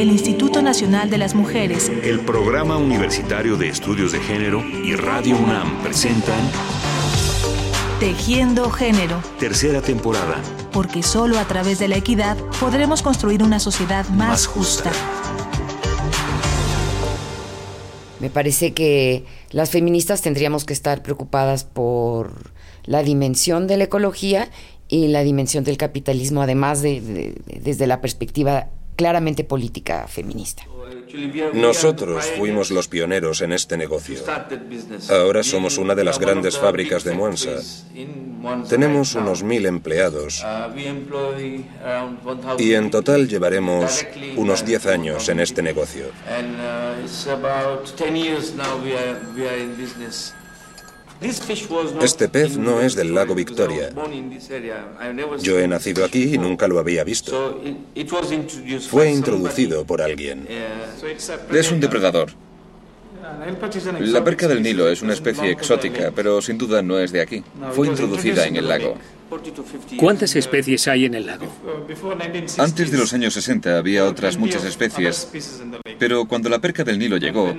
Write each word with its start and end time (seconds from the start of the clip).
el 0.00 0.10
Instituto 0.10 0.62
Nacional 0.62 1.10
de 1.10 1.18
las 1.18 1.34
Mujeres, 1.34 1.90
el 2.04 2.20
Programa 2.20 2.76
Universitario 2.76 3.56
de 3.56 3.68
Estudios 3.68 4.12
de 4.12 4.20
Género 4.20 4.62
y 4.84 4.94
Radio 4.94 5.36
UNAM 5.36 5.82
presentan 5.82 6.38
Tejiendo 7.98 8.70
Género. 8.70 9.20
Tercera 9.40 9.82
temporada. 9.82 10.40
Porque 10.70 11.02
solo 11.02 11.36
a 11.36 11.44
través 11.46 11.80
de 11.80 11.88
la 11.88 11.96
equidad 11.96 12.36
podremos 12.60 13.02
construir 13.02 13.42
una 13.42 13.58
sociedad 13.58 14.08
más, 14.10 14.46
justa. 14.46 14.92
Me 18.20 18.30
parece 18.30 18.74
que 18.74 19.24
las 19.50 19.70
feministas 19.70 20.22
tendríamos 20.22 20.64
que 20.64 20.74
estar 20.74 21.02
preocupadas 21.02 21.64
por 21.64 22.52
la 22.84 23.02
dimensión 23.02 23.66
de 23.66 23.76
la 23.76 23.84
ecología 23.84 24.48
y 24.86 25.08
la 25.08 25.24
dimensión 25.24 25.64
del 25.64 25.76
capitalismo, 25.76 26.40
además 26.40 26.82
de, 26.82 27.34
desde 27.60 27.88
la 27.88 28.00
perspectiva 28.00 28.68
claramente 28.98 29.44
política 29.44 30.08
feminista. 30.08 30.64
Nosotros 31.54 32.26
fuimos 32.36 32.72
los 32.72 32.88
pioneros 32.88 33.40
en 33.42 33.52
este 33.52 33.76
negocio. 33.76 34.18
Ahora 35.08 35.44
somos 35.44 35.78
una 35.78 35.94
de 35.94 36.02
las 36.02 36.18
grandes 36.18 36.58
fábricas 36.58 37.04
de 37.04 37.14
Muansa. 37.14 37.62
Tenemos 38.68 39.14
unos 39.14 39.44
mil 39.44 39.66
empleados 39.66 40.44
y 42.58 42.74
en 42.74 42.90
total 42.90 43.28
llevaremos 43.28 44.04
unos 44.36 44.64
10 44.64 44.86
años 44.86 45.28
en 45.28 45.40
este 45.40 45.62
negocio. 45.62 46.06
Este 51.20 52.28
pez 52.28 52.56
no 52.56 52.80
es 52.80 52.94
del 52.94 53.14
lago 53.14 53.34
Victoria. 53.34 53.90
Yo 55.40 55.58
he 55.58 55.66
nacido 55.66 56.04
aquí 56.04 56.34
y 56.34 56.38
nunca 56.38 56.68
lo 56.68 56.78
había 56.78 57.02
visto. 57.02 57.60
Fue 58.88 59.10
introducido 59.10 59.84
por 59.84 60.00
alguien. 60.00 60.46
Es 61.52 61.72
un 61.72 61.80
depredador. 61.80 62.30
La 64.00 64.24
perca 64.24 64.48
del 64.48 64.62
Nilo 64.62 64.88
es 64.88 65.02
una 65.02 65.12
especie 65.12 65.50
exótica, 65.50 66.12
pero 66.14 66.40
sin 66.40 66.56
duda 66.56 66.82
no 66.82 66.98
es 66.98 67.12
de 67.12 67.20
aquí. 67.20 67.42
Fue 67.72 67.88
introducida 67.88 68.46
en 68.46 68.56
el 68.56 68.68
lago. 68.68 68.96
¿Cuántas 69.98 70.36
especies 70.36 70.88
hay 70.88 71.04
en 71.04 71.14
el 71.14 71.26
lago? 71.26 71.46
Antes 72.56 72.90
de 72.90 72.96
los 72.96 73.12
años 73.12 73.34
60 73.34 73.76
había 73.76 74.04
otras 74.06 74.38
muchas 74.38 74.64
especies, 74.64 75.28
pero 75.98 76.26
cuando 76.26 76.48
la 76.48 76.60
perca 76.60 76.84
del 76.84 76.98
Nilo 76.98 77.18
llegó, 77.18 77.54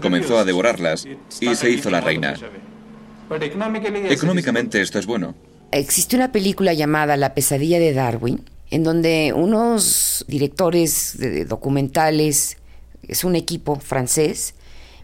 comenzó 0.00 0.38
a 0.38 0.44
devorarlas 0.44 1.06
y 1.40 1.54
se 1.54 1.70
hizo 1.70 1.90
la 1.90 2.00
reina. 2.00 2.34
Económicamente 3.30 4.80
esto 4.80 4.98
es 4.98 5.06
bueno. 5.06 5.34
Existe 5.72 6.16
una 6.16 6.32
película 6.32 6.72
llamada 6.72 7.16
La 7.16 7.34
pesadilla 7.34 7.78
de 7.78 7.92
Darwin, 7.92 8.44
en 8.70 8.84
donde 8.84 9.32
unos 9.34 10.24
directores 10.28 11.18
de 11.18 11.44
documentales, 11.44 12.56
es 13.06 13.24
un 13.24 13.36
equipo 13.36 13.76
francés, 13.76 14.54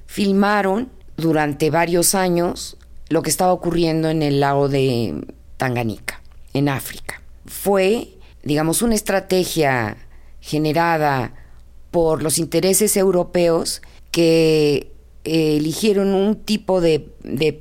filmaron 0.07 0.91
durante 1.17 1.71
varios 1.71 2.15
años 2.15 2.77
lo 3.09 3.23
que 3.23 3.31
estaba 3.31 3.53
ocurriendo 3.53 4.09
en 4.09 4.23
el 4.23 4.41
lago 4.41 4.69
de 4.69 5.27
Tanganica, 5.57 6.23
en 6.55 6.69
África. 6.69 7.21
Fue, 7.47 8.09
digamos, 8.43 8.83
una 8.83 8.95
estrategia 8.95 9.97
generada 10.41 11.35
por 11.91 12.23
los 12.23 12.39
intereses 12.39 12.97
europeos 12.97 13.83
que 14.11 14.92
eh, 15.25 15.57
eligieron 15.57 16.15
un 16.15 16.35
tipo 16.35 16.81
de, 16.81 16.99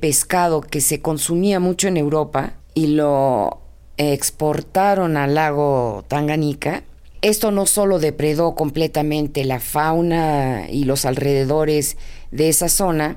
pescado 0.00 0.62
que 0.62 0.80
se 0.80 1.00
consumía 1.00 1.60
mucho 1.60 1.86
en 1.86 1.96
Europa 1.96 2.54
y 2.74 2.88
lo 2.88 3.60
exportaron 3.98 5.16
al 5.16 5.34
lago 5.34 6.04
Tanganica. 6.08 6.82
Esto 7.20 7.52
no 7.52 7.66
solo 7.66 8.00
depredó 8.00 8.56
completamente 8.56 9.44
la 9.44 9.60
fauna 9.60 10.66
y 10.70 10.84
los 10.84 11.04
alrededores 11.04 11.96
de 12.32 12.48
esa 12.48 12.68
zona, 12.68 13.16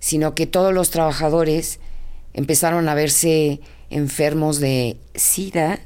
sino 0.00 0.34
que 0.34 0.46
todos 0.46 0.74
los 0.74 0.90
trabajadores 0.90 1.78
empezaron 2.32 2.88
a 2.88 2.94
verse 2.96 3.60
enfermos 3.90 4.58
de 4.58 4.96
SIDA 5.14 5.78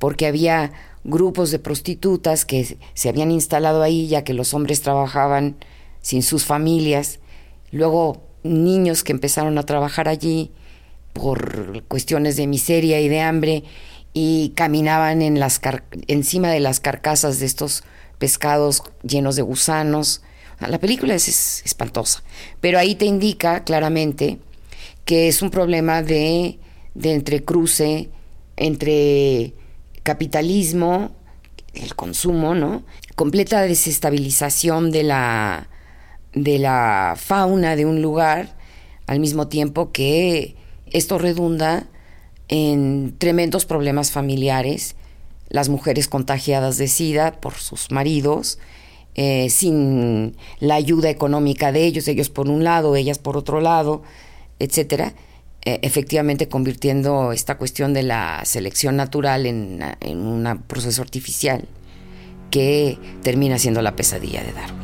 porque 0.00 0.26
había 0.26 0.72
grupos 1.04 1.52
de 1.52 1.60
prostitutas 1.60 2.44
que 2.44 2.78
se 2.94 3.08
habían 3.08 3.30
instalado 3.30 3.82
ahí 3.82 4.08
ya 4.08 4.24
que 4.24 4.34
los 4.34 4.54
hombres 4.54 4.82
trabajaban 4.82 5.54
sin 6.00 6.24
sus 6.24 6.44
familias 6.44 7.20
Luego 7.74 8.22
niños 8.44 9.02
que 9.02 9.10
empezaron 9.10 9.58
a 9.58 9.66
trabajar 9.66 10.08
allí 10.08 10.52
por 11.12 11.82
cuestiones 11.88 12.36
de 12.36 12.46
miseria 12.46 13.00
y 13.00 13.08
de 13.08 13.20
hambre 13.20 13.64
y 14.12 14.52
caminaban 14.54 15.22
en 15.22 15.40
las 15.40 15.60
encima 16.06 16.50
de 16.50 16.60
las 16.60 16.78
carcasas 16.78 17.40
de 17.40 17.46
estos 17.46 17.82
pescados 18.18 18.84
llenos 19.02 19.34
de 19.34 19.42
gusanos. 19.42 20.22
La 20.60 20.78
película 20.78 21.16
es, 21.16 21.62
espantosa, 21.64 22.22
pero 22.60 22.78
ahí 22.78 22.94
te 22.94 23.06
indica 23.06 23.64
claramente 23.64 24.38
que 25.04 25.26
es 25.26 25.42
un 25.42 25.50
problema 25.50 26.00
de, 26.00 26.60
de 26.94 27.12
entrecruce 27.12 28.08
entre 28.56 29.52
capitalismo, 30.04 31.10
el 31.72 31.96
consumo, 31.96 32.54
¿no? 32.54 32.84
Completa 33.16 33.62
desestabilización 33.62 34.92
de 34.92 35.02
la 35.02 35.68
de 36.34 36.58
la 36.58 37.14
fauna 37.16 37.76
de 37.76 37.86
un 37.86 38.02
lugar, 38.02 38.56
al 39.06 39.20
mismo 39.20 39.48
tiempo 39.48 39.92
que 39.92 40.56
esto 40.90 41.18
redunda 41.18 41.86
en 42.48 43.14
tremendos 43.18 43.64
problemas 43.64 44.10
familiares, 44.10 44.96
las 45.48 45.68
mujeres 45.68 46.08
contagiadas 46.08 46.78
de 46.78 46.88
SIDA 46.88 47.40
por 47.40 47.54
sus 47.54 47.90
maridos, 47.90 48.58
eh, 49.14 49.48
sin 49.50 50.36
la 50.58 50.74
ayuda 50.74 51.08
económica 51.08 51.70
de 51.70 51.84
ellos, 51.84 52.08
ellos 52.08 52.30
por 52.30 52.48
un 52.48 52.64
lado, 52.64 52.96
ellas 52.96 53.18
por 53.18 53.36
otro 53.36 53.60
lado, 53.60 54.02
etcétera, 54.58 55.14
eh, 55.64 55.78
efectivamente 55.82 56.48
convirtiendo 56.48 57.32
esta 57.32 57.56
cuestión 57.56 57.94
de 57.94 58.02
la 58.02 58.42
selección 58.44 58.96
natural 58.96 59.46
en, 59.46 59.80
en 60.00 60.18
un 60.18 60.62
proceso 60.66 61.00
artificial 61.02 61.68
que 62.50 62.98
termina 63.22 63.58
siendo 63.58 63.80
la 63.82 63.96
pesadilla 63.96 64.42
de 64.42 64.52
Darwin. 64.52 64.83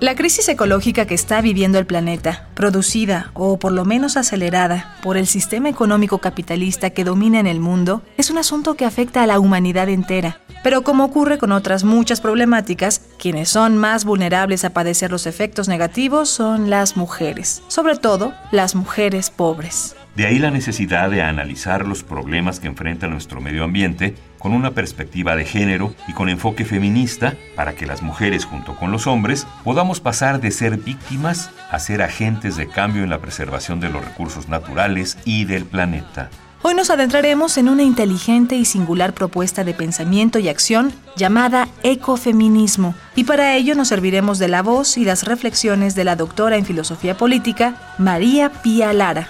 La 0.00 0.14
crisis 0.14 0.48
ecológica 0.48 1.06
que 1.06 1.14
está 1.14 1.40
viviendo 1.40 1.76
el 1.80 1.84
planeta, 1.84 2.46
producida 2.54 3.32
o 3.34 3.58
por 3.58 3.72
lo 3.72 3.84
menos 3.84 4.16
acelerada 4.16 4.94
por 5.02 5.16
el 5.16 5.26
sistema 5.26 5.68
económico 5.68 6.18
capitalista 6.18 6.90
que 6.90 7.02
domina 7.02 7.40
en 7.40 7.48
el 7.48 7.58
mundo, 7.58 8.02
es 8.16 8.30
un 8.30 8.38
asunto 8.38 8.74
que 8.74 8.84
afecta 8.84 9.24
a 9.24 9.26
la 9.26 9.40
humanidad 9.40 9.88
entera. 9.88 10.40
Pero 10.62 10.82
como 10.82 11.04
ocurre 11.04 11.38
con 11.38 11.50
otras 11.50 11.82
muchas 11.82 12.20
problemáticas, 12.20 13.02
quienes 13.18 13.48
son 13.48 13.76
más 13.76 14.04
vulnerables 14.04 14.64
a 14.64 14.70
padecer 14.70 15.10
los 15.10 15.26
efectos 15.26 15.66
negativos 15.66 16.28
son 16.30 16.70
las 16.70 16.96
mujeres, 16.96 17.64
sobre 17.66 17.96
todo 17.96 18.34
las 18.52 18.76
mujeres 18.76 19.30
pobres. 19.30 19.96
De 20.14 20.26
ahí 20.26 20.38
la 20.38 20.52
necesidad 20.52 21.10
de 21.10 21.22
analizar 21.22 21.86
los 21.88 22.04
problemas 22.04 22.60
que 22.60 22.68
enfrenta 22.68 23.08
nuestro 23.08 23.40
medio 23.40 23.64
ambiente 23.64 24.14
con 24.38 24.52
una 24.52 24.72
perspectiva 24.72 25.36
de 25.36 25.44
género 25.44 25.94
y 26.06 26.12
con 26.12 26.28
enfoque 26.28 26.64
feminista 26.64 27.36
para 27.56 27.74
que 27.74 27.86
las 27.86 28.02
mujeres 28.02 28.44
junto 28.44 28.76
con 28.76 28.92
los 28.92 29.06
hombres 29.06 29.46
podamos 29.64 30.00
pasar 30.00 30.40
de 30.40 30.50
ser 30.50 30.76
víctimas 30.78 31.50
a 31.70 31.78
ser 31.78 32.02
agentes 32.02 32.56
de 32.56 32.68
cambio 32.68 33.02
en 33.04 33.10
la 33.10 33.20
preservación 33.20 33.80
de 33.80 33.90
los 33.90 34.04
recursos 34.04 34.48
naturales 34.48 35.18
y 35.24 35.44
del 35.44 35.64
planeta. 35.64 36.30
Hoy 36.60 36.74
nos 36.74 36.90
adentraremos 36.90 37.56
en 37.56 37.68
una 37.68 37.84
inteligente 37.84 38.56
y 38.56 38.64
singular 38.64 39.14
propuesta 39.14 39.62
de 39.62 39.74
pensamiento 39.74 40.40
y 40.40 40.48
acción 40.48 40.92
llamada 41.16 41.68
ecofeminismo, 41.84 42.96
y 43.14 43.24
para 43.24 43.56
ello 43.56 43.76
nos 43.76 43.88
serviremos 43.88 44.40
de 44.40 44.48
la 44.48 44.62
voz 44.62 44.98
y 44.98 45.04
las 45.04 45.24
reflexiones 45.24 45.94
de 45.94 46.02
la 46.02 46.16
doctora 46.16 46.56
en 46.56 46.66
filosofía 46.66 47.16
política, 47.16 47.94
María 47.98 48.50
Pía 48.50 48.92
Lara. 48.92 49.28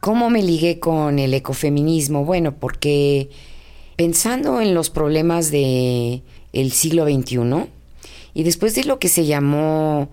¿Cómo 0.00 0.28
me 0.28 0.42
ligué 0.42 0.78
con 0.80 1.18
el 1.18 1.32
ecofeminismo? 1.32 2.26
Bueno, 2.26 2.52
porque 2.52 3.30
pensando 3.96 4.60
en 4.60 4.74
los 4.74 4.90
problemas 4.90 5.50
del 5.50 6.22
el 6.52 6.72
siglo 6.72 7.04
XXI 7.04 7.66
y 8.34 8.42
después 8.42 8.74
de 8.74 8.84
lo 8.84 8.98
que 8.98 9.08
se 9.08 9.26
llamó 9.26 10.08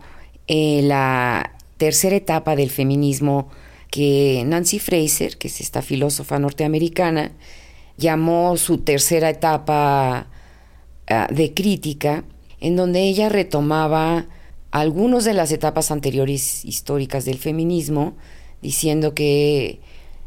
eh, 0.48 0.82
la 0.84 1.54
tercera 1.78 2.16
etapa 2.16 2.56
del 2.56 2.70
feminismo, 2.70 3.50
que 3.90 4.44
Nancy 4.46 4.80
Fraser, 4.80 5.38
que 5.38 5.48
es 5.48 5.62
esta 5.62 5.82
filósofa 5.82 6.38
norteamericana, 6.38 7.32
llamó 7.98 8.56
su 8.58 8.78
tercera 8.78 9.30
etapa 9.30 10.28
ah, 11.08 11.28
de 11.32 11.54
crítica, 11.54 12.24
en 12.60 12.76
donde 12.76 13.02
ella 13.02 13.30
retomaba 13.30 14.28
algunas 14.70 15.26
de 15.26 15.34
las 15.34 15.52
etapas 15.52 15.92
anteriores 15.92 16.64
históricas 16.64 17.26
del 17.26 17.38
feminismo, 17.38 18.14
diciendo 18.62 19.14
que 19.16 19.80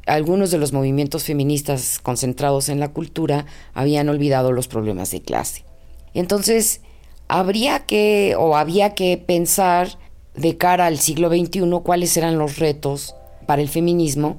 algunos 0.06 0.50
de 0.50 0.58
los 0.58 0.72
movimientos 0.72 1.24
feministas 1.24 1.98
concentrados 2.02 2.68
en 2.68 2.80
la 2.80 2.88
cultura 2.88 3.46
habían 3.72 4.08
olvidado 4.08 4.52
los 4.52 4.68
problemas 4.68 5.10
de 5.10 5.22
clase. 5.22 5.64
Entonces, 6.12 6.80
habría 7.28 7.80
que 7.80 8.36
o 8.38 8.56
había 8.56 8.94
que 8.94 9.16
pensar 9.16 9.98
de 10.34 10.56
cara 10.56 10.86
al 10.86 10.98
siglo 10.98 11.28
XXI 11.28 11.62
cuáles 11.82 12.16
eran 12.16 12.38
los 12.38 12.58
retos 12.58 13.14
para 13.46 13.62
el 13.62 13.68
feminismo 13.68 14.38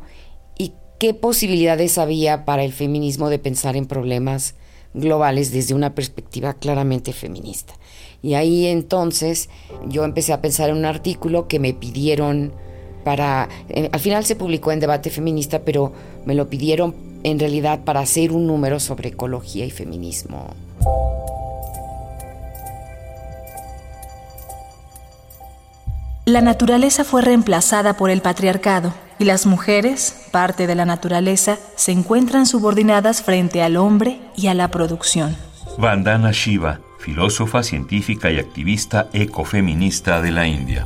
y 0.57 0.73
qué 0.99 1.13
posibilidades 1.13 1.97
había 1.97 2.45
para 2.45 2.63
el 2.63 2.73
feminismo 2.73 3.29
de 3.29 3.39
pensar 3.39 3.75
en 3.75 3.85
problemas 3.85 4.55
globales 4.93 5.51
desde 5.51 5.73
una 5.73 5.93
perspectiva 5.93 6.53
claramente 6.53 7.11
feminista. 7.13 7.73
Y 8.21 8.33
ahí 8.33 8.65
entonces 8.65 9.49
yo 9.87 10.03
empecé 10.03 10.33
a 10.33 10.41
pensar 10.41 10.69
en 10.69 10.77
un 10.77 10.85
artículo 10.85 11.47
que 11.47 11.59
me 11.59 11.73
pidieron 11.73 12.53
para, 13.05 13.47
eh, 13.69 13.89
al 13.93 13.99
final 14.01 14.25
se 14.25 14.35
publicó 14.35 14.73
en 14.73 14.81
debate 14.81 15.09
feminista, 15.09 15.59
pero 15.59 15.93
me 16.25 16.35
lo 16.35 16.49
pidieron 16.49 16.93
en 17.23 17.39
realidad 17.39 17.79
para 17.85 18.01
hacer 18.01 18.33
un 18.33 18.47
número 18.47 18.81
sobre 18.81 19.09
ecología 19.09 19.65
y 19.65 19.71
feminismo. 19.71 20.53
La 26.25 26.41
naturaleza 26.41 27.03
fue 27.03 27.21
reemplazada 27.21 27.95
por 27.95 28.09
el 28.09 28.21
patriarcado 28.21 28.93
y 29.19 29.25
las 29.25 29.45
mujeres, 29.45 30.27
parte 30.31 30.65
de 30.65 30.73
la 30.73 30.85
naturaleza, 30.85 31.59
se 31.75 31.91
encuentran 31.91 32.47
subordinadas 32.47 33.21
frente 33.21 33.61
al 33.61 33.77
hombre 33.77 34.19
y 34.35 34.47
a 34.47 34.55
la 34.55 34.69
producción. 34.69 35.37
Vandana 35.77 36.31
Shiva, 36.31 36.79
filósofa, 36.99 37.61
científica 37.61 38.31
y 38.31 38.39
activista 38.39 39.07
ecofeminista 39.13 40.21
de 40.21 40.31
la 40.31 40.47
India. 40.47 40.85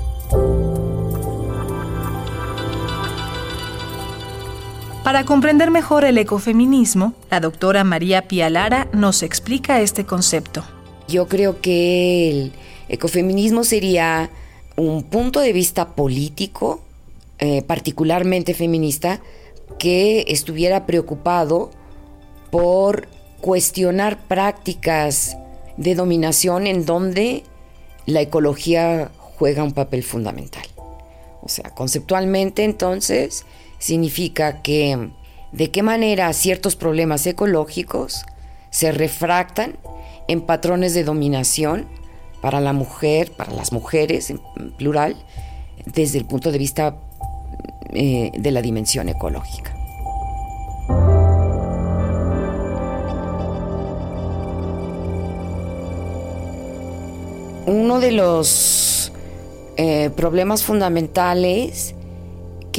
Para 5.10 5.26
comprender 5.26 5.72
mejor 5.72 6.06
el 6.06 6.20
ecofeminismo, 6.20 7.16
la 7.32 7.40
doctora 7.40 7.84
María 7.84 8.28
Pialara 8.28 8.88
nos 8.94 9.24
explica 9.24 9.82
este 9.82 10.06
concepto. 10.06 10.64
Yo 11.08 11.28
creo 11.28 11.62
que 11.62 12.30
el 12.30 12.54
ecofeminismo 12.90 13.64
sería 13.64 14.30
un 14.76 15.02
punto 15.02 15.40
de 15.40 15.52
vista 15.52 15.96
político, 15.96 16.82
eh, 17.40 17.64
particularmente 17.64 18.54
feminista, 18.54 19.20
que 19.80 20.26
estuviera 20.28 20.86
preocupado 20.86 21.72
por 22.52 23.08
cuestionar 23.42 24.28
prácticas 24.28 25.38
de 25.76 25.96
dominación 25.96 26.68
en 26.68 26.86
donde 26.86 27.42
la 28.06 28.22
ecología 28.22 29.10
juega 29.40 29.64
un 29.64 29.74
papel 29.74 30.04
fundamental. 30.04 30.68
O 31.42 31.50
sea, 31.50 31.72
conceptualmente 31.72 32.64
entonces 32.64 33.44
significa 33.80 34.62
que 34.62 35.10
de 35.52 35.72
qué 35.72 35.82
manera 35.82 36.32
ciertos 36.34 36.76
problemas 36.76 37.26
ecológicos 37.26 38.26
se 38.70 38.92
refractan 38.92 39.78
en 40.28 40.42
patrones 40.42 40.94
de 40.94 41.04
dominación 41.04 41.88
para 42.42 42.62
la 42.62 42.74
mujer, 42.74 43.32
para 43.32 43.52
las 43.54 43.72
mujeres 43.72 44.30
en 44.30 44.40
plural, 44.78 45.16
desde 45.86 46.20
el 46.20 46.26
punto 46.26 46.52
de 46.52 46.58
vista 46.58 46.98
eh, 47.92 48.32
de 48.38 48.52
la 48.52 48.62
dimensión 48.62 49.10
ecológica. 49.10 49.76
Uno 57.66 58.00
de 58.00 58.12
los 58.12 59.12
eh, 59.78 60.10
problemas 60.16 60.64
fundamentales 60.64 61.96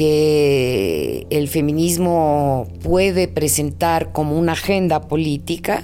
que 0.01 1.27
el 1.29 1.47
feminismo 1.47 2.67
puede 2.81 3.27
presentar 3.27 4.11
como 4.11 4.35
una 4.35 4.53
agenda 4.53 5.07
política 5.07 5.83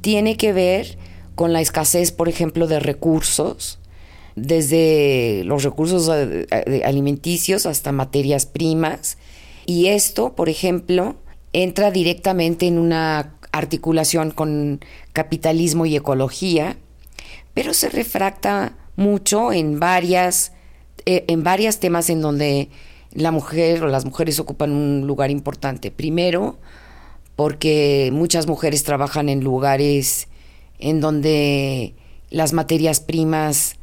tiene 0.00 0.36
que 0.36 0.52
ver 0.52 0.96
con 1.34 1.52
la 1.52 1.60
escasez, 1.60 2.12
por 2.12 2.28
ejemplo, 2.28 2.68
de 2.68 2.78
recursos, 2.78 3.80
desde 4.36 5.42
los 5.44 5.64
recursos 5.64 6.08
alimenticios 6.84 7.66
hasta 7.66 7.90
materias 7.90 8.46
primas. 8.46 9.18
Y 9.66 9.88
esto, 9.88 10.36
por 10.36 10.48
ejemplo, 10.48 11.16
entra 11.52 11.90
directamente 11.90 12.68
en 12.68 12.78
una 12.78 13.34
articulación 13.50 14.30
con 14.30 14.84
capitalismo 15.12 15.84
y 15.84 15.96
ecología, 15.96 16.76
pero 17.54 17.74
se 17.74 17.88
refracta 17.88 18.76
mucho 18.94 19.52
en 19.52 19.80
varias, 19.80 20.52
eh, 21.06 21.24
en 21.26 21.42
varias 21.42 21.80
temas 21.80 22.08
en 22.08 22.20
donde 22.20 22.70
la 23.14 23.30
mujer 23.30 23.82
o 23.84 23.88
las 23.88 24.04
mujeres 24.04 24.38
ocupan 24.40 24.72
un 24.72 25.06
lugar 25.06 25.30
importante. 25.30 25.90
Primero, 25.90 26.58
porque 27.36 28.10
muchas 28.12 28.46
mujeres 28.46 28.84
trabajan 28.84 29.28
en 29.28 29.42
lugares 29.42 30.28
en 30.78 31.00
donde 31.00 31.94
las 32.30 32.52
materias 32.52 33.00
primas 33.00 33.76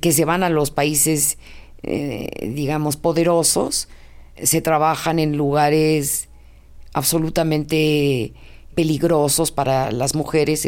que 0.00 0.12
se 0.12 0.24
van 0.24 0.42
a 0.42 0.48
los 0.48 0.70
países, 0.70 1.38
eh, 1.82 2.50
digamos, 2.54 2.96
poderosos, 2.96 3.88
se 4.42 4.60
trabajan 4.60 5.18
en 5.18 5.36
lugares 5.36 6.28
absolutamente 6.92 8.32
peligrosos 8.74 9.52
para 9.52 9.92
las 9.92 10.14
mujeres, 10.14 10.66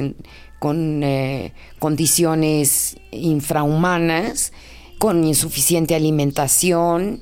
con 0.59 1.03
eh, 1.03 1.53
condiciones 1.79 2.97
infrahumanas, 3.11 4.53
con 4.99 5.25
insuficiente 5.25 5.95
alimentación. 5.95 7.21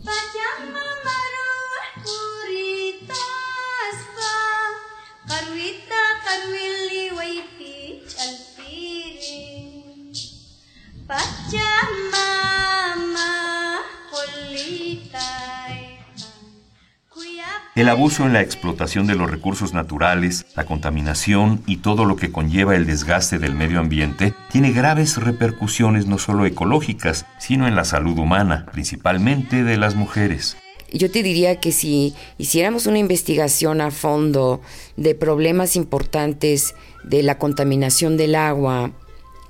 El 17.81 17.89
abuso 17.89 18.27
en 18.27 18.35
la 18.35 18.43
explotación 18.43 19.07
de 19.07 19.15
los 19.15 19.31
recursos 19.31 19.73
naturales, 19.73 20.45
la 20.55 20.67
contaminación 20.67 21.63
y 21.67 21.79
todo 21.79 22.05
lo 22.05 22.17
que 22.17 22.31
conlleva 22.31 22.77
el 22.77 22.85
desgaste 22.85 23.39
del 23.39 23.55
medio 23.55 23.81
ambiente 23.81 24.35
tiene 24.51 24.73
graves 24.73 25.17
repercusiones 25.17 26.07
no 26.07 26.19
solo 26.19 26.45
ecológicas, 26.45 27.25
sino 27.39 27.67
en 27.67 27.77
la 27.77 27.85
salud 27.85 28.19
humana, 28.19 28.67
principalmente 28.71 29.65
de 29.65 29.79
las 29.79 29.95
mujeres. 29.95 30.59
Yo 30.93 31.11
te 31.11 31.23
diría 31.23 31.59
que 31.59 31.73
si 31.73 32.15
hiciéramos 32.37 32.85
una 32.85 32.99
investigación 32.99 33.81
a 33.81 33.91
fondo 33.91 34.61
de 34.99 35.15
problemas 35.15 35.75
importantes 35.75 36.75
de 37.05 37.23
la 37.23 37.39
contaminación 37.39 38.19
del 38.19 38.35
agua 38.35 38.91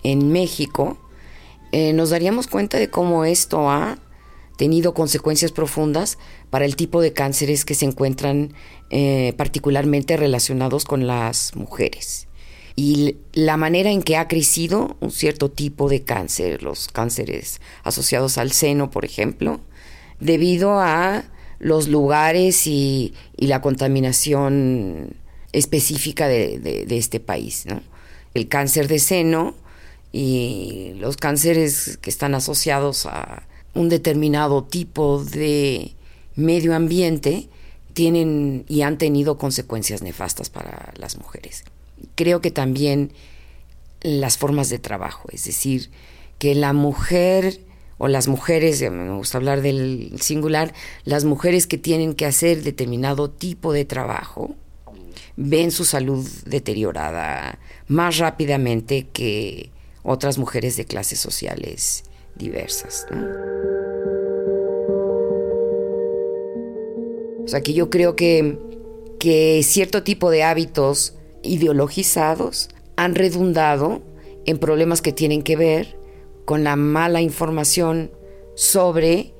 en 0.04 0.30
México, 0.30 0.98
eh, 1.72 1.92
nos 1.92 2.10
daríamos 2.10 2.46
cuenta 2.46 2.78
de 2.78 2.90
cómo 2.90 3.24
esto 3.24 3.70
ha 3.70 3.98
tenido 4.56 4.92
consecuencias 4.92 5.52
profundas 5.52 6.18
para 6.50 6.64
el 6.64 6.76
tipo 6.76 7.00
de 7.00 7.12
cánceres 7.12 7.64
que 7.64 7.74
se 7.74 7.86
encuentran 7.86 8.52
eh, 8.90 9.32
particularmente 9.36 10.16
relacionados 10.16 10.84
con 10.84 11.06
las 11.06 11.56
mujeres. 11.56 12.28
Y 12.76 13.16
la 13.32 13.56
manera 13.56 13.90
en 13.90 14.02
que 14.02 14.16
ha 14.16 14.28
crecido 14.28 14.96
un 15.00 15.10
cierto 15.10 15.50
tipo 15.50 15.88
de 15.88 16.02
cáncer, 16.02 16.62
los 16.62 16.88
cánceres 16.88 17.60
asociados 17.84 18.38
al 18.38 18.52
seno, 18.52 18.90
por 18.90 19.04
ejemplo, 19.04 19.60
debido 20.18 20.78
a 20.80 21.24
los 21.58 21.88
lugares 21.88 22.66
y, 22.66 23.14
la 23.36 23.60
contaminación 23.60 25.14
específica 25.52 26.28
de, 26.28 26.86
este 26.90 27.20
país. 27.20 27.64
El 28.34 28.48
cáncer 28.48 28.88
de 28.88 28.98
seno 28.98 29.54
y 30.12 30.92
los 30.96 31.16
cánceres 31.16 31.98
que 31.98 32.10
están 32.10 32.34
asociados 32.34 33.06
a 33.06 33.46
un 33.74 33.88
determinado 33.88 34.64
tipo 34.64 35.22
de 35.22 35.94
medio 36.34 36.74
ambiente 36.74 37.48
tienen 37.92 38.64
y 38.68 38.82
han 38.82 38.98
tenido 38.98 39.38
consecuencias 39.38 40.02
nefastas 40.02 40.50
para 40.50 40.92
las 40.96 41.16
mujeres. 41.18 41.64
Creo 42.14 42.40
que 42.40 42.50
también 42.50 43.12
las 44.00 44.38
formas 44.38 44.68
de 44.70 44.78
trabajo, 44.78 45.28
es 45.32 45.44
decir, 45.44 45.90
que 46.38 46.54
la 46.54 46.72
mujer 46.72 47.60
o 47.98 48.08
las 48.08 48.28
mujeres, 48.28 48.80
me 48.90 49.10
gusta 49.14 49.38
hablar 49.38 49.60
del 49.60 50.14
singular, 50.20 50.72
las 51.04 51.24
mujeres 51.24 51.66
que 51.66 51.76
tienen 51.76 52.14
que 52.14 52.24
hacer 52.24 52.62
determinado 52.62 53.28
tipo 53.30 53.72
de 53.72 53.84
trabajo 53.84 54.54
ven 55.36 55.70
su 55.70 55.84
salud 55.84 56.26
deteriorada 56.46 57.58
más 57.88 58.18
rápidamente 58.18 59.06
que 59.12 59.70
otras 60.02 60.38
mujeres 60.38 60.76
de 60.76 60.84
clases 60.84 61.18
sociales 61.18 62.04
diversas. 62.36 63.06
O 67.44 67.48
sea 67.48 67.62
que 67.62 67.72
yo 67.72 67.90
creo 67.90 68.16
que, 68.16 68.58
que 69.18 69.62
cierto 69.62 70.02
tipo 70.02 70.30
de 70.30 70.42
hábitos 70.42 71.14
ideologizados 71.42 72.68
han 72.96 73.14
redundado 73.14 74.02
en 74.46 74.58
problemas 74.58 75.02
que 75.02 75.12
tienen 75.12 75.42
que 75.42 75.56
ver 75.56 75.98
con 76.44 76.64
la 76.64 76.76
mala 76.76 77.20
información 77.20 78.10
sobre 78.54 79.34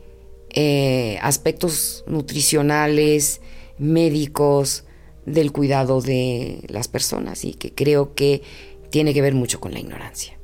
eh, 0.51 1.19
aspectos 1.23 2.05
nutricionales, 2.07 3.41
médicos, 3.79 4.85
del 5.27 5.53
cuidado 5.53 6.01
de 6.01 6.63
las 6.69 6.89
personas 6.89 7.45
y 7.45 7.55
que 7.55 7.73
creo 7.73 8.15
que 8.15 8.43
tiene 8.91 9.15
que 9.15 9.23
ver 9.23 9.35
mucho 9.35 9.61
con 9.61 9.73
la 9.73 9.81
ignorancia. 9.81 10.40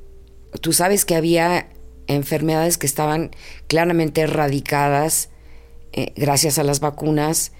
Tú 0.61 0.73
sabes 0.73 1.05
que 1.05 1.15
había 1.15 1.69
enfermedades 2.07 2.77
que 2.77 2.87
estaban 2.87 3.31
claramente 3.67 4.21
erradicadas 4.21 5.29
eh, 5.93 6.13
gracias 6.15 6.57
a 6.57 6.63
las 6.63 6.79
vacunas 6.79 7.51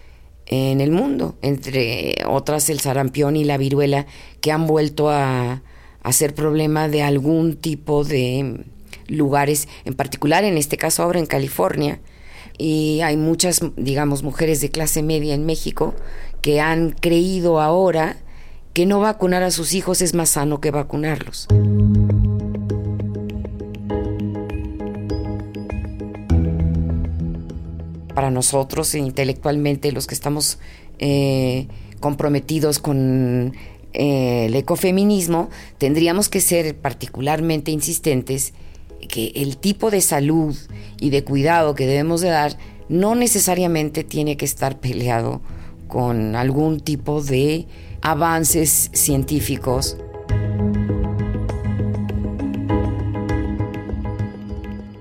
en 0.46 0.80
el 0.80 0.92
mundo, 0.92 1.36
entre 1.42 2.16
otras 2.26 2.70
el 2.70 2.80
sarampión 2.80 3.36
y 3.36 3.44
la 3.44 3.58
viruela, 3.58 4.06
que 4.40 4.52
han 4.52 4.66
vuelto 4.66 5.10
a, 5.10 5.62
a 6.02 6.14
ser 6.14 6.34
problema 6.34 6.88
de 6.88 7.02
algún 7.02 7.58
tipo 7.58 8.04
de 8.06 8.64
lugares, 9.08 9.68
en 9.84 9.94
particular 9.94 10.44
en 10.46 10.58
este 10.58 10.78
caso 10.78 11.04
ahora 11.04 11.20
en 11.20 11.26
California, 11.26 12.00
y 12.58 13.02
hay 13.04 13.18
muchas, 13.18 13.62
digamos, 13.76 14.24
mujeres 14.24 14.62
de 14.62 14.70
clase 14.70 15.04
media 15.04 15.36
en 15.36 15.46
México 15.46 15.94
que 16.42 16.60
han 16.60 16.92
creído 16.92 17.60
ahora 17.60 18.18
que 18.74 18.86
no 18.86 19.00
vacunar 19.00 19.44
a 19.44 19.52
sus 19.52 19.74
hijos 19.74 20.02
es 20.02 20.14
más 20.14 20.30
sano 20.30 20.62
que 20.62 20.72
vacunarlos. 20.72 21.48
Para 28.18 28.32
nosotros, 28.32 28.96
intelectualmente, 28.96 29.92
los 29.92 30.08
que 30.08 30.16
estamos 30.16 30.58
eh, 30.98 31.68
comprometidos 32.00 32.80
con 32.80 33.54
eh, 33.94 34.46
el 34.48 34.56
ecofeminismo, 34.56 35.52
tendríamos 35.78 36.28
que 36.28 36.42
ser 36.42 36.76
particularmente 36.76 37.70
insistentes 37.70 38.56
que 39.08 39.34
el 39.36 39.58
tipo 39.58 39.92
de 39.92 40.02
salud 40.02 40.58
y 41.00 41.12
de 41.12 41.24
cuidado 41.24 41.76
que 41.76 41.86
debemos 41.86 42.22
de 42.22 42.30
dar 42.30 42.58
no 42.90 43.14
necesariamente 43.14 44.04
tiene 44.04 44.36
que 44.36 44.46
estar 44.46 44.80
peleado 44.80 45.42
con 45.88 46.36
algún 46.36 46.80
tipo 46.80 47.22
de 47.22 47.68
avances 48.02 48.90
científicos. 48.94 49.96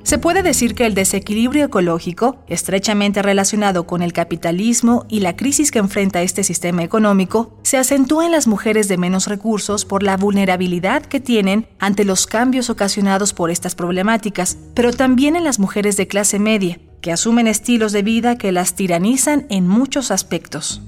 Se 0.06 0.18
puede 0.18 0.44
decir 0.44 0.76
que 0.76 0.86
el 0.86 0.94
desequilibrio 0.94 1.64
ecológico, 1.64 2.38
estrechamente 2.46 3.22
relacionado 3.22 3.88
con 3.88 4.02
el 4.02 4.12
capitalismo 4.12 5.04
y 5.08 5.18
la 5.18 5.34
crisis 5.34 5.72
que 5.72 5.80
enfrenta 5.80 6.22
este 6.22 6.44
sistema 6.44 6.84
económico, 6.84 7.58
se 7.64 7.76
acentúa 7.76 8.24
en 8.24 8.30
las 8.30 8.46
mujeres 8.46 8.86
de 8.86 8.98
menos 8.98 9.26
recursos 9.26 9.84
por 9.84 10.04
la 10.04 10.16
vulnerabilidad 10.16 11.02
que 11.02 11.18
tienen 11.18 11.66
ante 11.80 12.04
los 12.04 12.28
cambios 12.28 12.70
ocasionados 12.70 13.32
por 13.32 13.50
estas 13.50 13.74
problemáticas, 13.74 14.58
pero 14.74 14.92
también 14.92 15.34
en 15.34 15.42
las 15.42 15.58
mujeres 15.58 15.96
de 15.96 16.06
clase 16.06 16.38
media, 16.38 16.78
que 17.00 17.10
asumen 17.10 17.48
estilos 17.48 17.90
de 17.90 18.02
vida 18.02 18.38
que 18.38 18.52
las 18.52 18.76
tiranizan 18.76 19.46
en 19.50 19.66
muchos 19.66 20.12
aspectos. 20.12 20.82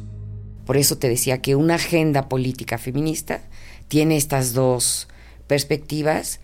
Por 0.65 0.77
eso 0.77 0.97
te 0.97 1.09
decía 1.09 1.43
que 1.43 1.57
una 1.57 1.75
agenda 1.75 2.29
política 2.29 2.79
feminista 2.79 3.43
tiene 3.89 4.17
estas 4.17 4.53
dos 4.53 5.09
perspectivas 5.49 6.39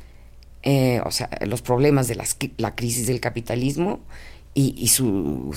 eh, 0.67 1.01
o 1.05 1.11
sea, 1.11 1.29
los 1.47 1.61
problemas 1.61 2.09
de 2.09 2.17
la 2.57 2.75
crisis 2.75 3.07
del 3.07 3.21
capitalismo 3.21 4.01
y, 4.55 4.89
su 4.89 5.55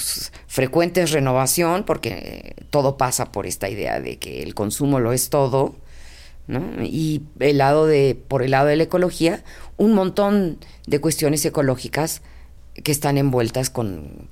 frecuente 0.47 1.05
renovación, 1.05 1.83
porque 1.85 2.55
todo 2.71 2.97
pasa 2.97 3.31
por 3.31 3.45
esta 3.45 3.69
idea 3.69 4.01
de 4.01 4.17
que 4.17 4.43
el 4.43 4.55
consumo 4.55 4.99
lo 4.99 5.13
es 5.13 5.29
todo, 5.29 5.75
y 6.81 7.21
el 7.39 7.57
lado 7.57 7.85
de, 7.87 8.17
por 8.27 8.41
el 8.41 8.51
lado 8.51 8.67
de 8.67 8.75
la 8.75 8.83
ecología, 8.83 9.43
un 9.75 9.93
montón 9.93 10.57
de 10.87 10.99
cuestiones 10.99 11.45
ecológicas 11.45 12.21
que 12.83 12.91
están 12.91 13.17
envueltas 13.17 13.69
con, 13.69 14.29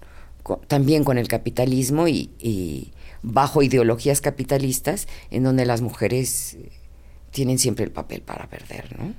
también 0.68 1.04
con 1.04 1.18
el 1.18 1.28
capitalismo 1.28 2.08
y, 2.08 2.32
y, 2.40 2.92
bajo 3.22 3.64
ideologías 3.64 4.22
capitalistas 4.22 5.08
en 5.32 5.44
donde 5.44 5.66
las 5.66 5.82
mujeres 5.82 6.58
tienen 7.32 7.60
siempre 7.60 7.84
el 7.84 7.92
papel 7.92 8.22
para 8.22 8.48
perder, 8.50 8.98
¿no? 9.00 9.14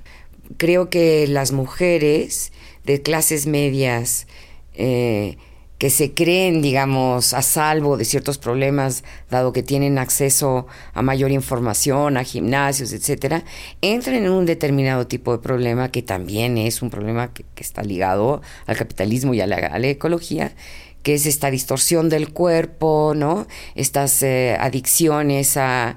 Creo 0.57 0.89
que 0.89 1.27
las 1.27 1.51
mujeres 1.51 2.51
de 2.85 3.01
clases 3.01 3.47
medias 3.47 4.27
eh, 4.73 5.37
que 5.77 5.89
se 5.91 6.13
creen, 6.13 6.61
digamos, 6.63 7.33
a 7.33 7.43
salvo 7.43 7.97
de 7.97 8.05
ciertos 8.05 8.39
problemas, 8.39 9.03
dado 9.29 9.53
que 9.53 9.61
tienen 9.61 9.99
acceso 9.99 10.65
a 10.93 11.03
mayor 11.03 11.29
información, 11.31 12.17
a 12.17 12.23
gimnasios, 12.23 12.93
etcétera, 12.93 13.43
entran 13.81 14.15
en 14.15 14.31
un 14.31 14.47
determinado 14.47 15.05
tipo 15.05 15.33
de 15.33 15.37
problema 15.37 15.91
que 15.91 16.01
también 16.01 16.57
es 16.57 16.81
un 16.81 16.89
problema 16.89 17.31
que, 17.31 17.45
está 17.57 17.83
ligado 17.83 18.41
al 18.65 18.77
capitalismo 18.77 19.33
y 19.33 19.41
a 19.41 19.47
la 19.47 19.87
ecología, 19.87 20.53
que 21.07 21.13
es 21.13 21.25
esta 21.25 21.49
distorsión 21.49 22.09
del 22.09 22.33
cuerpo, 22.33 23.13
¿no? 23.15 23.47
Estas 23.75 24.21
eh, 24.23 24.57
adicciones 24.59 25.55
a, 25.55 25.95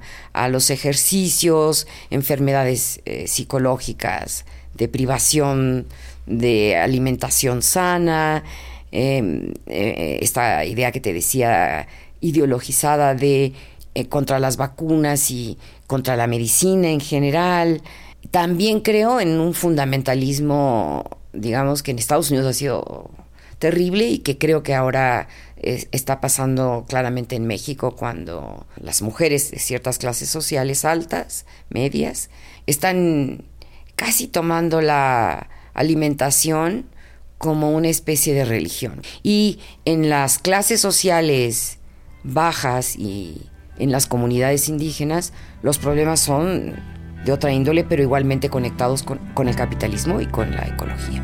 los 0.49 0.69
ejercicios, 0.69 1.85
enfermedades 2.11 3.01
eh, 3.03 3.27
psicológicas, 3.27 4.45
de 4.73 4.87
privación 4.87 5.85
de 6.27 6.77
alimentación 6.77 7.61
sana, 7.61 8.45
em, 8.93 9.51
eh, 9.65 10.19
esta 10.21 10.63
idea 10.63 10.93
que 10.93 11.01
te 11.01 11.11
decía 11.11 11.89
ideologizada 12.21 13.13
de 13.13 13.51
contra 14.07 14.39
las 14.39 14.55
vacunas 14.55 15.29
y 15.29 15.57
contra 15.87 16.15
la 16.15 16.27
medicina 16.27 16.87
en 16.89 17.01
general. 17.01 17.81
También 18.31 18.79
creo 18.79 19.19
en 19.19 19.41
un 19.41 19.53
fundamentalismo, 19.53 21.03
digamos, 21.33 21.83
que 21.83 21.91
en 21.91 21.99
Estados 21.99 22.31
Unidos 22.31 22.47
ha 22.47 22.53
sido 22.53 23.11
terrible 23.61 24.07
y 24.07 24.17
que 24.19 24.37
creo 24.37 24.63
que 24.63 24.73
ahora 24.73 25.29
está 25.55 26.19
pasando 26.19 26.85
claramente 26.89 27.35
en 27.35 27.45
México 27.45 27.95
cuando 27.95 28.65
las 28.75 29.03
mujeres 29.03 29.51
de 29.51 29.59
ciertas 29.59 29.99
clases 29.99 30.27
sociales 30.27 30.83
altas, 30.83 31.45
medias, 31.69 32.31
están 32.65 33.45
casi 33.95 34.27
tomando 34.27 34.81
la 34.81 35.47
alimentación 35.75 36.87
como 37.37 37.71
una 37.71 37.89
especie 37.89 38.33
de 38.33 38.45
religión. 38.45 39.03
Y 39.21 39.59
en 39.85 40.09
las 40.09 40.39
clases 40.39 40.81
sociales 40.81 41.77
bajas 42.23 42.95
y 42.95 43.47
en 43.77 43.91
las 43.91 44.07
comunidades 44.07 44.69
indígenas, 44.69 45.33
los 45.61 45.77
problemas 45.77 46.19
son 46.19 46.75
de 47.25 47.31
otra 47.31 47.51
índole, 47.53 47.83
pero 47.83 48.01
igualmente 48.01 48.49
conectados 48.49 49.03
con, 49.03 49.19
con 49.35 49.47
el 49.47 49.55
capitalismo 49.55 50.19
y 50.19 50.25
con 50.25 50.49
la 50.49 50.67
ecología 50.67 51.23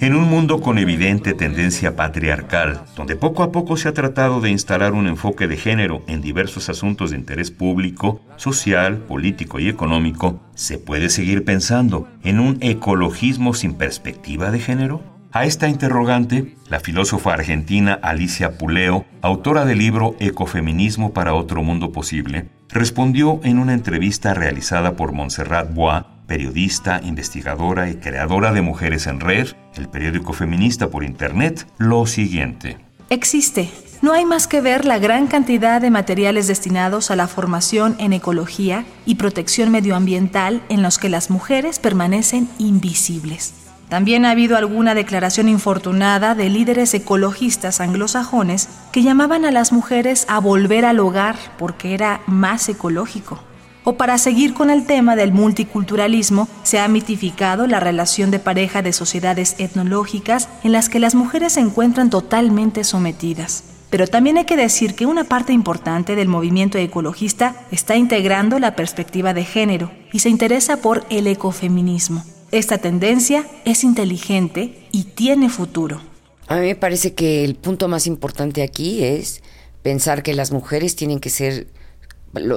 En 0.00 0.14
un 0.14 0.30
mundo 0.30 0.60
con 0.60 0.78
evidente 0.78 1.34
tendencia 1.34 1.96
patriarcal, 1.96 2.84
donde 2.94 3.16
poco 3.16 3.42
a 3.42 3.50
poco 3.50 3.76
se 3.76 3.88
ha 3.88 3.94
tratado 3.94 4.40
de 4.40 4.48
instalar 4.48 4.92
un 4.92 5.08
enfoque 5.08 5.48
de 5.48 5.56
género 5.56 6.02
en 6.06 6.20
diversos 6.20 6.68
asuntos 6.68 7.10
de 7.10 7.16
interés 7.16 7.50
público, 7.50 8.20
social, 8.36 8.98
político 8.98 9.58
y 9.58 9.68
económico, 9.68 10.40
¿se 10.54 10.78
puede 10.78 11.08
seguir 11.08 11.44
pensando 11.44 12.06
en 12.22 12.38
un 12.38 12.58
ecologismo 12.60 13.54
sin 13.54 13.74
perspectiva 13.74 14.52
de 14.52 14.60
género? 14.60 15.02
A 15.32 15.46
esta 15.46 15.68
interrogante, 15.68 16.54
la 16.70 16.78
filósofa 16.78 17.32
argentina 17.32 17.98
Alicia 18.00 18.56
Puleo, 18.56 19.04
autora 19.20 19.64
del 19.64 19.78
libro 19.78 20.14
Ecofeminismo 20.20 21.12
para 21.12 21.34
otro 21.34 21.64
mundo 21.64 21.90
posible, 21.90 22.48
respondió 22.68 23.40
en 23.42 23.58
una 23.58 23.74
entrevista 23.74 24.32
realizada 24.32 24.94
por 24.94 25.10
Montserrat 25.10 25.74
Bois 25.74 26.04
periodista, 26.28 27.00
investigadora 27.02 27.90
y 27.90 27.96
creadora 27.96 28.52
de 28.52 28.62
Mujeres 28.62 29.08
en 29.08 29.18
Red, 29.18 29.48
el 29.74 29.88
periódico 29.88 30.32
feminista 30.32 30.88
por 30.88 31.02
Internet, 31.02 31.66
lo 31.78 32.06
siguiente. 32.06 32.78
Existe. 33.10 33.72
No 34.02 34.12
hay 34.12 34.24
más 34.24 34.46
que 34.46 34.60
ver 34.60 34.84
la 34.84 35.00
gran 35.00 35.26
cantidad 35.26 35.80
de 35.80 35.90
materiales 35.90 36.46
destinados 36.46 37.10
a 37.10 37.16
la 37.16 37.26
formación 37.26 37.96
en 37.98 38.12
ecología 38.12 38.84
y 39.06 39.16
protección 39.16 39.72
medioambiental 39.72 40.62
en 40.68 40.82
los 40.82 40.98
que 40.98 41.08
las 41.08 41.30
mujeres 41.30 41.80
permanecen 41.80 42.48
invisibles. 42.58 43.54
También 43.88 44.26
ha 44.26 44.30
habido 44.32 44.58
alguna 44.58 44.94
declaración 44.94 45.48
infortunada 45.48 46.34
de 46.34 46.50
líderes 46.50 46.92
ecologistas 46.92 47.80
anglosajones 47.80 48.68
que 48.92 49.02
llamaban 49.02 49.46
a 49.46 49.50
las 49.50 49.72
mujeres 49.72 50.26
a 50.28 50.38
volver 50.38 50.84
al 50.84 51.00
hogar 51.00 51.36
porque 51.56 51.94
era 51.94 52.20
más 52.26 52.68
ecológico. 52.68 53.47
O 53.88 53.94
para 53.94 54.18
seguir 54.18 54.52
con 54.52 54.68
el 54.68 54.84
tema 54.84 55.16
del 55.16 55.32
multiculturalismo, 55.32 56.46
se 56.62 56.78
ha 56.78 56.86
mitificado 56.88 57.66
la 57.66 57.80
relación 57.80 58.30
de 58.30 58.38
pareja 58.38 58.82
de 58.82 58.92
sociedades 58.92 59.54
etnológicas 59.56 60.50
en 60.62 60.72
las 60.72 60.90
que 60.90 60.98
las 60.98 61.14
mujeres 61.14 61.54
se 61.54 61.60
encuentran 61.60 62.10
totalmente 62.10 62.84
sometidas. 62.84 63.64
Pero 63.88 64.06
también 64.06 64.36
hay 64.36 64.44
que 64.44 64.58
decir 64.58 64.94
que 64.94 65.06
una 65.06 65.24
parte 65.24 65.54
importante 65.54 66.16
del 66.16 66.28
movimiento 66.28 66.76
ecologista 66.76 67.66
está 67.70 67.96
integrando 67.96 68.58
la 68.58 68.76
perspectiva 68.76 69.32
de 69.32 69.46
género 69.46 69.90
y 70.12 70.18
se 70.18 70.28
interesa 70.28 70.82
por 70.82 71.06
el 71.08 71.26
ecofeminismo. 71.26 72.22
Esta 72.50 72.76
tendencia 72.76 73.46
es 73.64 73.84
inteligente 73.84 74.86
y 74.92 75.04
tiene 75.04 75.48
futuro. 75.48 76.02
A 76.46 76.56
mí 76.56 76.66
me 76.66 76.76
parece 76.76 77.14
que 77.14 77.42
el 77.42 77.54
punto 77.54 77.88
más 77.88 78.06
importante 78.06 78.62
aquí 78.62 79.02
es 79.02 79.42
pensar 79.80 80.22
que 80.22 80.34
las 80.34 80.52
mujeres 80.52 80.94
tienen 80.94 81.20
que 81.20 81.30
ser 81.30 81.68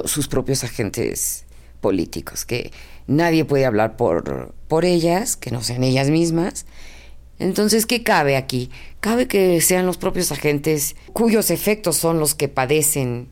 sus 0.04 0.28
propios 0.28 0.64
agentes 0.64 1.44
políticos, 1.80 2.44
que 2.44 2.72
nadie 3.06 3.44
puede 3.44 3.66
hablar 3.66 3.96
por, 3.96 4.54
por 4.68 4.84
ellas, 4.84 5.36
que 5.36 5.50
no 5.50 5.62
sean 5.62 5.84
ellas 5.84 6.08
mismas. 6.08 6.66
Entonces, 7.38 7.86
¿qué 7.86 8.02
cabe 8.02 8.36
aquí? 8.36 8.70
Cabe 9.00 9.26
que 9.26 9.60
sean 9.60 9.84
los 9.84 9.98
propios 9.98 10.32
agentes 10.32 10.96
cuyos 11.12 11.50
efectos 11.50 11.96
son 11.96 12.20
los 12.20 12.34
que 12.34 12.48
padecen 12.48 13.28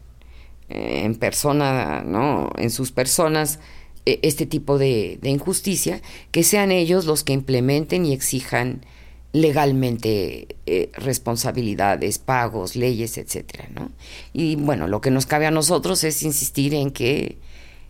eh, 0.69 1.03
en 1.05 1.15
persona, 1.15 2.03
¿no? 2.05 2.51
En 2.57 2.71
sus 2.71 2.93
personas 2.93 3.61
e, 4.05 4.19
este 4.23 4.47
tipo 4.47 4.79
de, 4.79 5.19
de, 5.23 5.31
injusticia, 5.31 6.03
que 6.33 6.43
sean 6.43 6.73
ellos 6.73 7.07
los 7.07 7.23
que 7.23 7.33
implementen 7.33 8.05
y 8.05 8.13
exijan 8.13 8.85
legalmente 9.33 10.57
eh, 10.67 10.91
responsabilidades, 10.95 12.19
pagos, 12.19 12.75
leyes, 12.75 13.17
etcétera, 13.17 13.69
¿no? 13.73 13.93
Y 14.33 14.57
bueno, 14.57 14.89
lo 14.89 15.01
que 15.01 15.11
nos 15.11 15.27
cabe 15.27 15.47
a 15.47 15.51
nosotros 15.51 16.03
es 16.05 16.23
insistir 16.23 16.75
en 16.75 16.91
que 16.91 17.39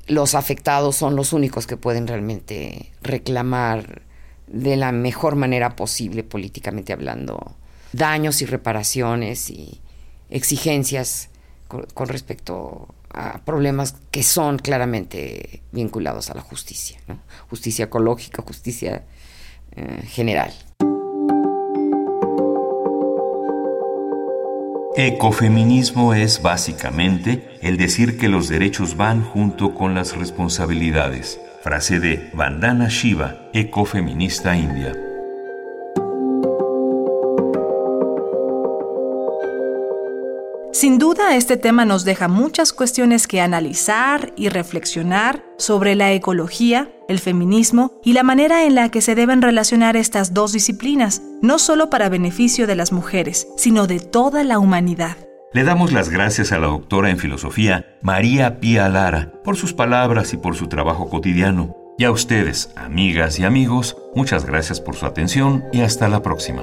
los 0.06 0.34
afectados 0.34 0.96
son 0.96 1.16
los 1.16 1.32
únicos 1.32 1.66
que 1.66 1.76
pueden 1.76 2.06
realmente 2.06 2.92
reclamar 3.02 4.02
de 4.46 4.76
la 4.76 4.92
mejor 4.92 5.36
manera 5.36 5.76
posible, 5.76 6.24
políticamente 6.24 6.92
hablando, 6.92 7.56
daños 7.92 8.42
y 8.42 8.46
reparaciones 8.46 9.48
y 9.50 9.80
exigencias 10.28 11.30
con, 11.68 12.08
respecto 12.08 12.94
a 13.12 13.44
problemas 13.44 13.94
que 14.10 14.22
son 14.22 14.58
claramente 14.58 15.62
vinculados 15.72 16.30
a 16.30 16.34
la 16.34 16.42
justicia, 16.42 17.00
justicia 17.48 17.86
ecológica, 17.86 18.42
justicia 18.42 19.04
eh, 19.72 20.02
general. 20.06 20.52
Ecofeminismo 25.02 26.12
es 26.12 26.42
básicamente 26.42 27.56
el 27.62 27.78
decir 27.78 28.18
que 28.18 28.28
los 28.28 28.50
derechos 28.50 28.98
van 28.98 29.24
junto 29.24 29.72
con 29.72 29.94
las 29.94 30.14
responsabilidades. 30.14 31.40
Frase 31.62 32.00
de 32.00 32.28
Vandana 32.34 32.88
Shiva, 32.88 33.48
ecofeminista 33.54 34.54
india. 34.54 34.92
Sin 40.80 40.96
duda, 40.96 41.36
este 41.36 41.58
tema 41.58 41.84
nos 41.84 42.06
deja 42.06 42.26
muchas 42.26 42.72
cuestiones 42.72 43.26
que 43.28 43.42
analizar 43.42 44.32
y 44.34 44.48
reflexionar 44.48 45.44
sobre 45.58 45.94
la 45.94 46.10
ecología, 46.12 46.90
el 47.06 47.18
feminismo 47.18 48.00
y 48.02 48.14
la 48.14 48.22
manera 48.22 48.64
en 48.64 48.74
la 48.74 48.88
que 48.88 49.02
se 49.02 49.14
deben 49.14 49.42
relacionar 49.42 49.94
estas 49.94 50.32
dos 50.32 50.54
disciplinas, 50.54 51.20
no 51.42 51.58
solo 51.58 51.90
para 51.90 52.08
beneficio 52.08 52.66
de 52.66 52.76
las 52.76 52.92
mujeres, 52.92 53.46
sino 53.58 53.86
de 53.86 54.00
toda 54.00 54.42
la 54.42 54.58
humanidad. 54.58 55.18
Le 55.52 55.64
damos 55.64 55.92
las 55.92 56.08
gracias 56.08 56.50
a 56.50 56.58
la 56.58 56.68
doctora 56.68 57.10
en 57.10 57.18
filosofía 57.18 57.98
María 58.00 58.58
Pía 58.58 58.88
Lara 58.88 59.34
por 59.44 59.56
sus 59.56 59.74
palabras 59.74 60.32
y 60.32 60.38
por 60.38 60.56
su 60.56 60.68
trabajo 60.68 61.10
cotidiano. 61.10 61.76
Y 61.98 62.04
a 62.04 62.10
ustedes, 62.10 62.70
amigas 62.74 63.38
y 63.38 63.44
amigos, 63.44 63.98
muchas 64.14 64.46
gracias 64.46 64.80
por 64.80 64.96
su 64.96 65.04
atención 65.04 65.62
y 65.74 65.82
hasta 65.82 66.08
la 66.08 66.22
próxima. 66.22 66.62